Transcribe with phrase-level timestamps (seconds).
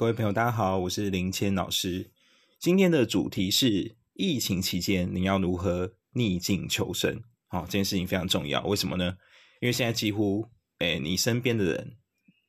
[0.00, 2.10] 各位朋友，大家好，我是林谦老师。
[2.58, 7.22] 今天的主题是疫情期间你要如何逆境求生。
[7.48, 8.64] 好，这件事情非常重要。
[8.64, 9.14] 为什么呢？
[9.60, 11.98] 因为现在几乎，哎，你身边的人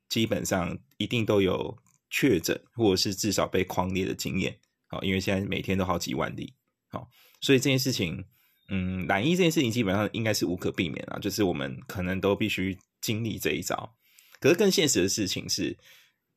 [0.07, 1.77] 基本上一定都有
[2.09, 4.57] 确诊，或者是至少被狂烈的经验。
[4.87, 6.53] 好，因为现在每天都好几万例。
[6.87, 7.09] 好，
[7.41, 8.23] 所以这件事情，
[8.69, 13.93] 嗯，染疫这件事情基本上应该是无可避免啊，就是我们可能都必须经历这一招。
[14.39, 15.77] 可是更现实的事情是。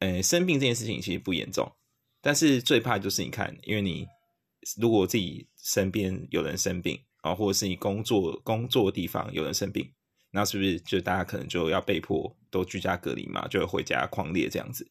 [0.05, 1.67] 呃，生病这件事情其实不严重，
[2.21, 4.07] 但是最怕就是你看，因为你
[4.79, 9.91] 如果自己身边有人生病啊，或者是你工作工作地方有人生病，
[10.31, 14.87] 那是不是就大家可能就要被迫都居家隔离嘛，就回家狂烈这样子？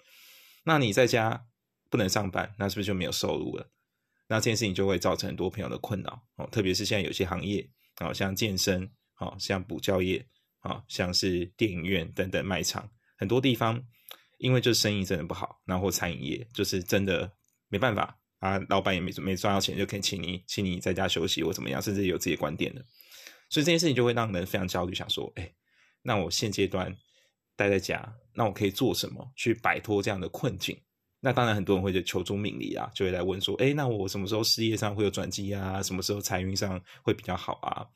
[0.63, 1.45] 那你在家
[1.91, 3.69] 不能上班，那是不是就没有收入了？
[4.27, 10.25] 那这件事情就会造成很多朋友的困扰哦，特别是现在有些行业，好像健身，好像补教业，
[10.61, 13.79] 啊，像是电影院等等卖场，很多地方。
[14.43, 17.31] 因为就是生意真的不好，然后餐饮业就是真的
[17.69, 22.83] 没办法啊，老板也没没赚到钱，就可以请你请你在家休息或怎么样，甚至有自己的观点的，
[23.49, 25.49] 所以这件事情就会让人非常焦虑，想说，哎，
[26.01, 26.93] 那我现阶段
[27.55, 30.77] 待在家，那我可以做什么去摆脱这样的困境？
[31.21, 35.81] 那当然很多人会就求助命理啊，就会来问说，哎，那我什么时候事业上会有转机啊？
[35.81, 37.87] 什么时候财运上会比较好啊？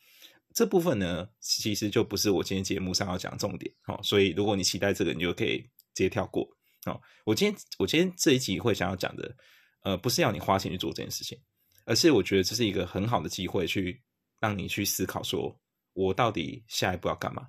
[0.54, 5.70] 这部分呢，其实就不是我今天节目上要讲重点，好，所以如果你期待这个，你就可以。
[5.98, 6.48] 直接跳过
[6.86, 7.02] 哦！
[7.26, 9.36] 我今天我今天这一集会想要讲的，
[9.82, 11.42] 呃，不是要你花钱去做这件事情，
[11.86, 14.04] 而是我觉得这是一个很好的机会，去
[14.40, 15.60] 让你去思考，说
[15.94, 17.48] 我到底下一步要干嘛？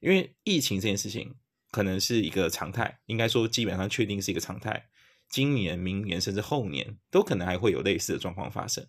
[0.00, 1.32] 因为疫情这件事情
[1.70, 4.84] 可能是一个常态，应该说基本上确定是一个常态。
[5.28, 8.84] 今年、明年甚至后年都可能还会有类似的状况发生。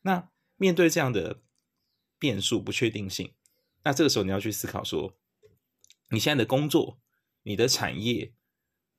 [0.00, 1.42] 那面对这样的
[2.18, 3.34] 变数、不确定性，
[3.84, 5.18] 那这个时候你要去思考说，
[6.08, 6.98] 你现在的工作。
[7.44, 8.32] 你的产业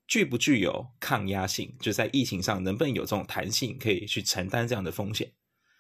[0.06, 1.76] 具不具有抗压性？
[1.80, 5.32] 就在疫情上，能不能有这种弹性，可以去承担这样的风险？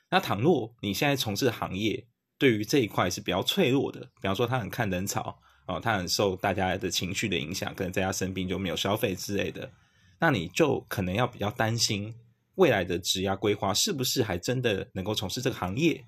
[0.09, 5.37] 那倘若你现在从事行业，对于这一块是比较脆弱的，比方说他很看人潮
[5.67, 9.71] 哦，他很受大家的情绪的影响，可能在家生病就没有消费之类的，
[10.19, 12.15] 那你就可能要比较担心
[12.55, 16.05] 未来的职业规划是不是还真的能够从事这个行业？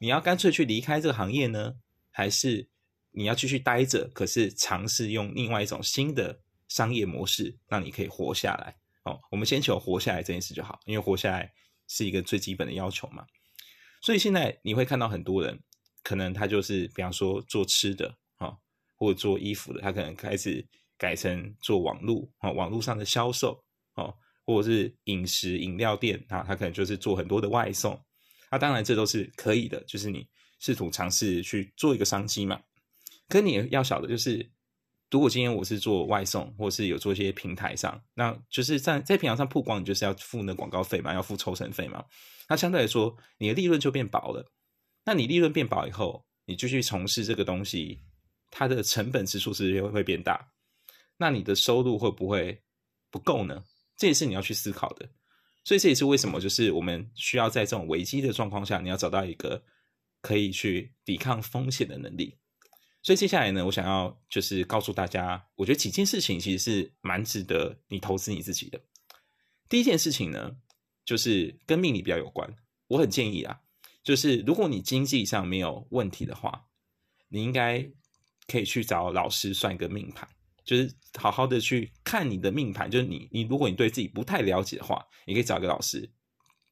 [0.00, 1.74] 你要干脆去离开这个行业呢，
[2.10, 2.68] 还是？
[3.10, 8.76] 你要继续待着，可是尝试用另外一种新的商业模式，让你可以活下来。
[9.04, 11.50] 哦，我们先求活下来这件事就好，因为活下来
[11.88, 13.24] 是一个最基本的要求嘛。
[14.00, 15.58] 所以现在你会看到很多人，
[16.02, 18.56] 可能他就是比方说做吃的，哈，
[18.96, 20.64] 或者做衣服的，他可能开始
[20.96, 23.64] 改成做网络，啊，网络上的销售，
[23.94, 24.14] 哦，
[24.44, 27.98] 或者是饮食饮料店，啊，他可能就是做很多的外送。
[28.50, 32.60] 那当然这都是可以的，就是你试图尝试去做一个商机嘛。
[33.28, 34.50] 可你要晓得，就是
[35.10, 42.04] 如果今天我是做外送，或是有做一些平台上，那就是在在平台上曝光，你就是要付那广告费嘛，要付抽成费嘛。
[42.48, 44.50] 那相对来说，你的利润就变薄了。
[45.04, 48.02] 那你利润变薄以后，你继续从事这个东西，
[48.50, 50.52] 它的成本支出是会会变大。
[51.16, 52.62] 那你的收入会不会
[53.10, 53.62] 不够呢？
[53.96, 55.08] 这也是你要去思考的。
[55.64, 59.62] 所以这也是为什么，就是我们需要在这种危机的状况下，你要找到一个
[60.22, 62.36] 可以去抵抗风险的能力。
[63.00, 68.80] 所以接下来呢，我想要就是告诉大家，我觉得几件事情其实是蛮值得你投资你自己的。
[69.68, 70.56] 第一件事情呢，
[71.04, 72.56] 就是跟命理比较有关。
[72.88, 73.60] 我很建议啊，
[74.02, 76.66] 就是如果你经济上没有问题的话，
[77.28, 77.88] 你应该
[78.46, 80.28] 可以去找老师算一个命盘，
[80.64, 82.90] 就是好好的去看你的命盘。
[82.90, 86.10] 就是你你如果你对自己不太了解的话，你可以找一个老师。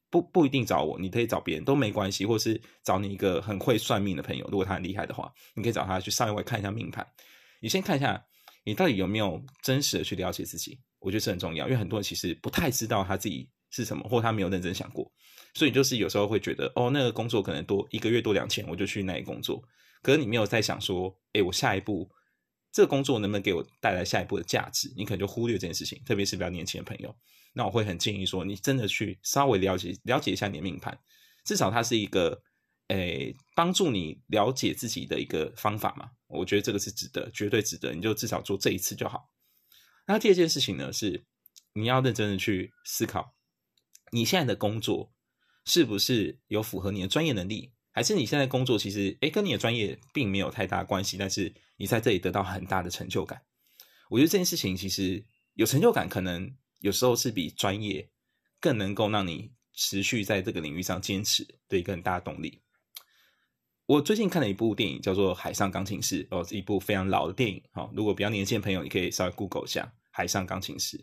[0.09, 7.05] 不不一定找我，你可以找别人都没关系，或是找你一个很会算命的朋友，如果他很厉害的话，你可以找他去上一位看一下命盘。
[7.59, 8.23] 你先看一下，
[8.63, 10.79] 你到底有没有真实的去了解自己？
[10.99, 15.11] 我觉得这很重要，因为很多人其实不太知道他自己是什么，或他没有认真想过，
[15.53, 19.61] 所以就是有时候会觉得，哦，那个工作可能多一个月多两千，我就去那里工作。
[20.01, 22.09] 可是你没有在想说，哎，我下一步
[22.71, 24.91] 这个工作能不能给我带来下一步的价值？
[24.95, 27.13] 你可能就忽略这件事情，特别是比较年轻的朋友。
[27.57, 30.95] 那我会很建议说，你真的去稍微了解了解一下你的命盘，
[31.43, 32.39] 至少它是一个
[32.89, 36.11] 诶帮助你了解自己的一个方法嘛。
[36.27, 37.95] 我觉得这个是值得，绝对值得。
[37.95, 39.31] 你就至少做这一次就好。
[40.05, 41.25] 那第二件事情呢，是
[41.73, 43.33] 你要认真的去思考，
[44.11, 45.11] 你现在的工作
[45.65, 53.41] 是不是有符合你的专业能力，还是你现在工作其实诶跟你的专业并没有太大关系，但是你在这里得到很大的成就感。
[54.11, 55.25] 我觉得这件事情其实
[55.55, 56.55] 有成就感，可能。
[56.79, 58.09] 有时候是比专业
[58.59, 62.61] 更能够让你持续在这个领域上坚持的一个很大的动力。
[63.85, 67.63] 我最近看了一部电影，叫做《海上钢琴师》，哦，是一部非常老的电影。
[67.71, 70.97] 哈，如果比较年轻的朋友，你可以稍微 Google 一下《海上钢琴师》。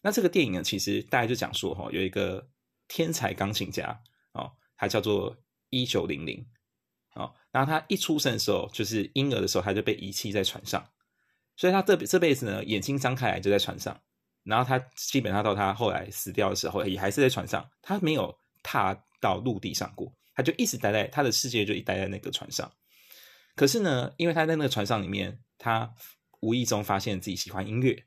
[0.00, 2.48] 那这个电影呢，其实大家就讲说，哈，有一个
[2.86, 4.00] 天才钢琴家
[4.32, 5.36] 哦，他叫做
[5.70, 6.46] 一九零零
[7.14, 10.88] 哦，然后他一出生的时候，就是婴儿的时候，他就被遗弃在船上，
[11.56, 14.00] 所以他这这辈子呢，眼睛张开来就在船上，
[14.44, 22.70] 然后他基本上到他后来死掉的时候，也还是在船上，他没有踏到陆地上过，他就一直待在他的世界，就一待在那个船上。
[23.54, 25.92] 可是呢，因为他在那个船上里面，他
[26.40, 28.06] 无意中发现自己喜欢音乐。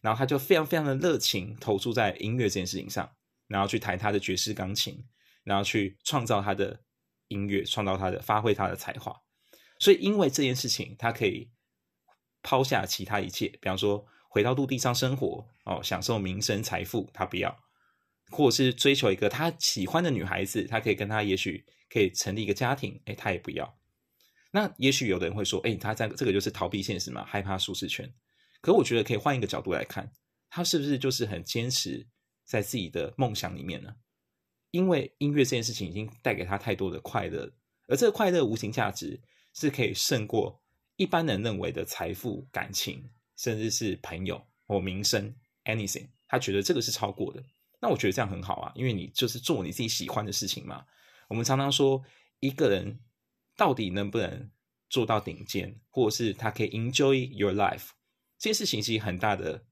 [0.00, 3.08] 然后他就非常非常的热情，投注在音乐这件事情上，
[3.46, 5.00] 然后去弹他的爵士钢琴，
[5.44, 6.76] 然后去创造他的
[7.28, 9.16] 音乐，创造他的发挥他的才华。
[9.78, 11.48] 所以因为这件事情，他可以
[12.42, 17.54] 抛下其他一切，比方说回到陆地上生活，哦，享受名声财富，他不要；
[18.30, 23.78] 或者是追求一个他喜欢的女孩子，他可以跟他也许可以成立一个家庭，哎，他也不要。
[24.52, 28.10] 那也许有的人会说，哎，他在这个就是逃避现实嘛，害怕舒适圈。
[28.62, 30.10] 可我觉得可以换一个角度来看，
[30.48, 32.06] 他是不是就是很坚持
[32.46, 33.96] 在自己的梦想里面呢？
[34.70, 37.52] 因为音乐这件事情已经带给他太多的快乐，
[37.86, 39.20] 而这个快乐无形价值
[39.52, 40.62] 是可以胜过
[40.96, 45.34] 一般人认为的财富、感情，甚至是朋友或名声
[45.64, 46.08] ，anything。
[46.28, 47.42] 他觉得这个是超过的。
[47.80, 50.84] 那我觉得这样很好啊，因为你就是做你自己喜欢的事情嘛。
[51.28, 52.02] 我们常常说，
[52.40, 53.00] 一个人
[53.56, 54.50] 到底能不能
[54.88, 57.88] 做到顶尖，或者是他可以 enjoy your life。
[58.38, 59.66] 这件事情其实很大的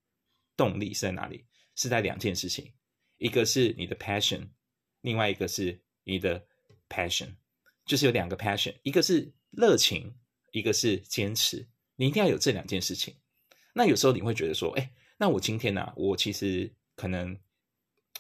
[0.57, 1.47] 动力是在哪里？
[1.77, 2.73] 是在两件事情，
[3.17, 4.49] 一个是你的 passion，
[5.01, 6.47] 另外一个是你的
[6.89, 7.37] passion，
[7.87, 10.15] 就是有两个 passion，一个是热情，
[10.53, 11.69] 一个是坚持。
[11.97, 13.15] 你一定要有这两件事情。
[13.75, 17.39] 那有时候你会觉得说，哎，那我今天呢，我其实可能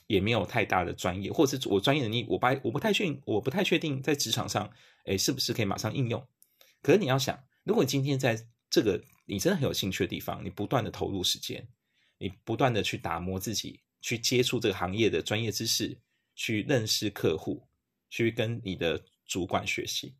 [0.06, 4.70] 也没有太大的专业，或者是我专业能力，我不我不太确，我不太确定在职场上，
[5.05, 6.26] 哎，是不是可以马上应用？
[6.82, 11.69] 可是你要想，如果你今天在这个你真的很有兴趣的地方，你不断的投入时间，
[12.19, 15.99] 你不断的去打磨自己，去接触这个行业的专业知识，
[16.35, 17.62] 去认识客户，
[18.08, 20.14] 去跟你的主管学习。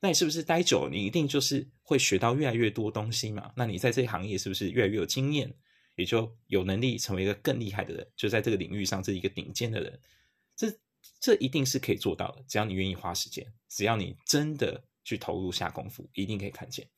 [0.00, 3.52] 那你是不是待久，了，你一定就是会学到越来越多东西嘛？
[3.54, 5.54] 那你在这个行业是不是越来越有经验，
[5.96, 8.10] 也就有能力成为一个更厉害的人？
[8.16, 10.00] 就在这个领域上，是一个顶尖的人。
[10.56, 10.72] 这
[11.20, 16.88] 这一定是可以做到的，只要你愿意花时间，只要你真的去投入下功夫，一定可以看见。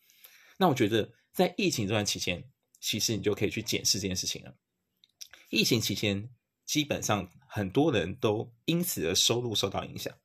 [0.57, 2.45] 那我觉得，在疫情这段期间，
[2.79, 4.57] 其实你就可以去检视这件事情了。
[5.51, 6.31] 疫情期间，
[6.65, 10.17] 基本上很多人都因此而收入受到影响。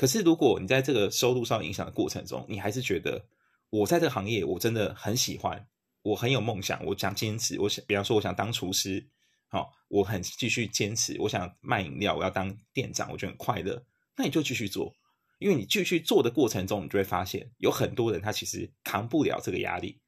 [0.00, 3.22] 可是，如果你在这个收入受到影响的过程中，你还是觉得
[3.68, 5.68] 我在这个行业我真的很喜欢，
[6.00, 9.06] 我很有梦想，我想坚持，我想，比方说我想当厨师，
[9.50, 13.84] 好，我很继续坚持，我想卖饮料，我要当店长，我觉得很快乐，
[14.16, 14.96] 那你就继续做。
[15.38, 20.00] 因为你继续做的过程中，你就会发现有很多人他其实扛不了这个压力，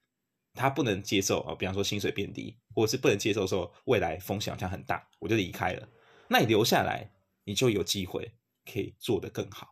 [0.54, 5.86] 他不能接受啊，比方说薪水变低，或者是不能接受说未来风险好像很大，我就离开了。
[6.28, 7.12] 那你留下来，
[7.44, 8.32] 你就有机会
[8.64, 9.71] 可以做得更好。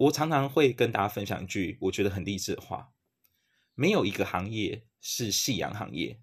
[0.00, 2.90] 我常常会跟大家分享一句我觉得很励志的话：
[3.74, 6.18] 没有一个行业是夕阳行业，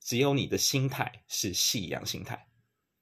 [0.00, 2.48] 只有你的心态是夕阳心态。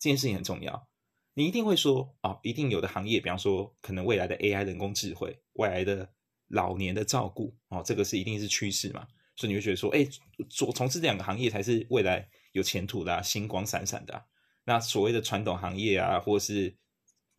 [0.00, 0.88] 这件事情很重要。
[1.34, 6.10] 你一定会说啊，一定有的行业，比方说可能未来的 AI 人工智慧，未来的
[6.48, 9.06] 老年的照顾哦，这个是一定是趋势嘛，
[9.36, 10.04] 所以你会觉得说，哎，
[10.50, 14.26] 做从事这两个行业才是未来有前途的，星光闪闪的。
[14.64, 16.76] 那所谓的传统行业啊，或是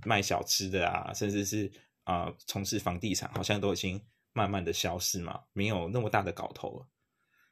[0.05, 1.69] 卖小吃的啊，甚至是
[2.07, 6.87] 啊从事房地产，好像都已经慢慢的消失嘛，没有那么大的搞头了。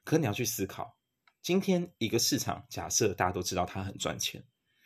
[0.06, 0.98] 可你要去思考，
[1.42, 4.44] 今天一个市场，假设大家都知道它很赚钱。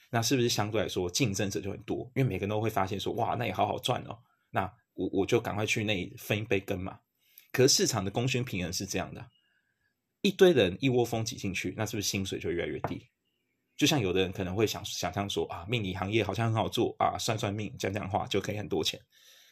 [0.10, 2.12] 那是不是相对来说竞争者就很多？
[2.16, 4.18] 因为每个人都会发现说，哇，那也好好赚哦。
[4.50, 4.64] 那
[4.96, 7.00] 我我就赶快去那分一杯羹嘛。
[7.52, 9.30] 可是市场的供需平衡是这样的，
[10.22, 13.08] 一堆人一窝蜂挤进去，那是不是薪水就越来越低？
[13.78, 19.00] 就像有的人可能会想想象说，啊，命理行业好像很好做啊，算算命、讲讲话就可以很多钱。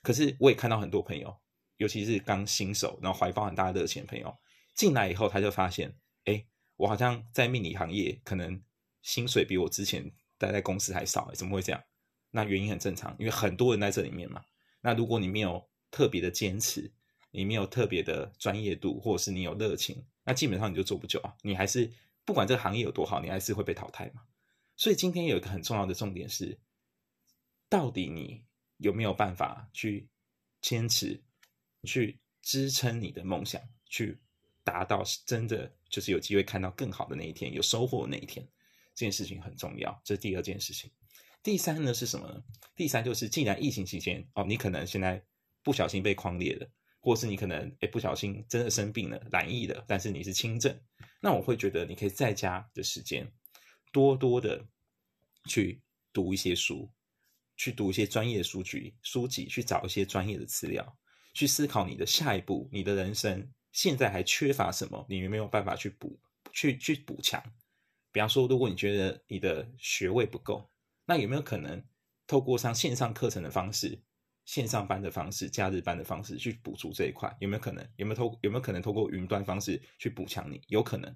[0.07, 1.35] 可是我也看到很多朋友，
[1.75, 4.33] 尤其是刚新手，然后怀抱很大热情的朋友
[4.73, 6.45] 进来以后，他就发现，哎，
[6.77, 8.63] 我好像在命理行业可能
[9.01, 10.09] 薪水比我之前。
[10.37, 11.83] 待在公司还少，怎么会这样？
[12.29, 14.45] 那原因很正常，因为很多人在这里面嘛。
[14.81, 16.93] 那如果你没有特别的坚持，
[17.31, 21.35] 你没有特别的专业度，或者是你有热情，那基本上你就做不久啊。
[21.41, 21.91] 你还是
[22.23, 24.21] 不管这个行业有多好，你还是会被淘汰嘛。
[24.77, 26.59] 所以今天有一个很重要的重点是，
[27.67, 28.45] 到底你
[28.77, 30.07] 有没有办法去
[30.61, 31.21] 坚持，
[31.83, 34.19] 去支撑你的梦想，去
[34.63, 38.47] 达到真的就是有机会看到更好的那一天，有收获的那一天。
[38.93, 40.91] 这件事情很重要，这是第二件事情。
[41.43, 42.43] 第三呢是什么呢？
[42.75, 45.23] 第三就是，既然疫情期间哦，你可能现在
[45.61, 46.67] 不小心被框裂了，
[46.99, 50.75] 或是你可能诶不小心真的生病了、染疫了，但是你是轻症，
[51.21, 53.31] 那我会觉得你可以在家的时间
[53.91, 54.67] 多多的
[55.47, 55.79] 去
[56.11, 56.91] 读一些书，
[57.57, 60.97] 去读一些专业书籍，书籍去找一些专业的资料，
[61.33, 66.17] 去思考你的下一步，你的人生现在还缺乏什么，你有没有办法去补，
[66.53, 67.43] 去去补强？
[68.11, 70.69] 比方说，如果你觉得你的学位不够，
[71.05, 71.83] 那有没有可能
[72.25, 73.99] 透过上线上课程的方式？
[74.45, 77.85] 线上班的方式、假日班的方式去补足这一块，有没有可能？
[77.97, 80.61] 有没有透有没有可能透过云端方式去补强你？
[80.67, 81.13] 有可能，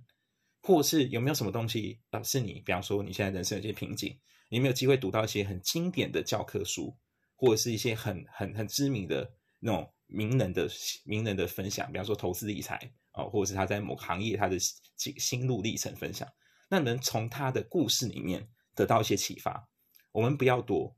[0.61, 2.21] 或是有没有什么东西啊？
[2.23, 4.17] 是你，比方说你现在人生有些瓶颈，
[4.49, 6.95] 你有没有机会读到一些很经典的教科书，
[7.35, 10.69] 或者是一些很很很知名的那种名人的
[11.03, 11.91] 名人的分享？
[11.91, 12.75] 比方说投资理财
[13.11, 16.27] 啊，或者是他在某行业他的心心路历程分享，
[16.69, 19.69] 那能从他的故事里面得到一些启发。
[20.11, 20.95] 我们不要多。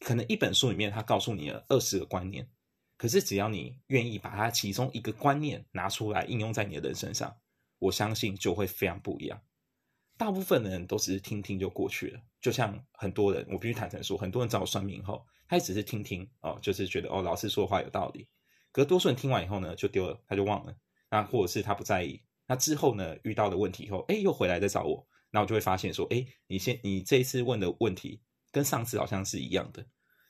[0.00, 2.48] 可能一本书里面，他告诉你了二十个观念，
[2.96, 7.36] 可是只要你愿意把它其中一个观念拿出来应用在你的人身上，
[7.82, 9.40] 我相信就会非常不一样。
[10.16, 18.28] 大部分的人都只是听听就过去了，就像很多人，我必须坦诚说，很多人找我算命后，他也只是听听哦，就是觉得哦，老师说的话有道理。
[18.70, 20.76] 可是多数人听完以后呢，就丢了，他就忘了，
[21.10, 22.22] 那或者是他不在意。
[22.46, 28.22] 那之后呢，遇到的问题以后，哎，又回来再找我，那我就会发现说，哎，你先你这一次问的问题。
[28.54, 29.82] 跟上次好像是一样的，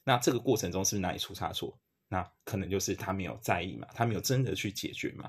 [0.05, 1.77] 那这个过程中是不是哪里出差错？
[2.07, 5.29] 那可能就是他没有在意嘛，他没有真的去解决嘛。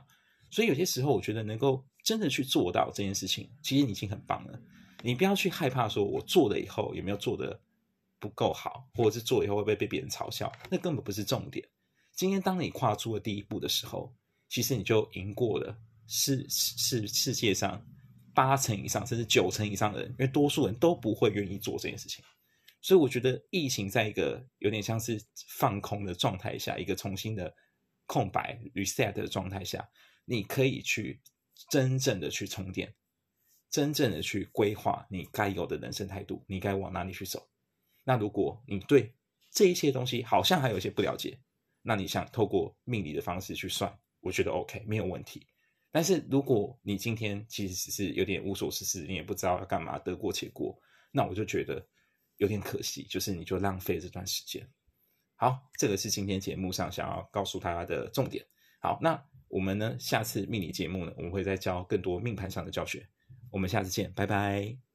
[0.51, 4.59] 所以有些时候，我觉得能够真的去做到这件事情，其实你已经很棒了。
[5.01, 7.59] 你不要去害怕说，我做了以后有没有做的
[8.19, 10.51] 不够好，或者是做以后会不会被别人嘲笑？
[10.69, 11.67] 那根本不是重点。
[12.11, 14.13] 今天当你跨出了第一步的时候，
[14.49, 15.75] 其实你就赢过了
[16.07, 17.83] 世世世界上
[18.33, 22.23] 八成以上甚至九成以上的人，因为多数人都不会愿意做这件事情。
[22.81, 27.53] 所以我觉得疫情在一个有点像是放空的状态下，一个重新的
[28.05, 29.87] 空白 reset 的状态下，
[30.25, 31.19] 你可以去
[31.69, 32.93] 真正的去充电，
[33.69, 37.47] 真正的去规划你该有的人生态度，你该往哪里去走。
[38.03, 39.13] 那如果你对
[39.51, 41.39] 这一些东西好像还有一些不了解，
[41.81, 45.47] 那你想透过命理的方式去算，我觉得 OK 没有问题。
[45.91, 50.79] 但是如果你今天其实只是有点无所事事，你也不知道要干嘛，得过且过，
[51.11, 51.85] 那我就觉得。
[52.37, 54.67] 有点可惜，就是你就浪费这段时间。
[55.35, 58.43] 好，这个是今天节目上想要告诉大家的重点。
[58.81, 63.07] 好，那我们呢，下次命理节目呢，我们会再教更多命盘上的教学。
[63.51, 64.92] 我们下次见，拜拜。